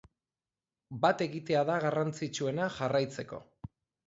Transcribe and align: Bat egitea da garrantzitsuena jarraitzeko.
Bat 1.03 1.21
egitea 1.25 1.61
da 1.71 1.75
garrantzitsuena 1.85 2.71
jarraitzeko. 2.79 3.45